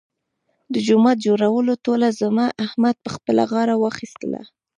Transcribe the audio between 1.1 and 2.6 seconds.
جوړولو ټوله ذمه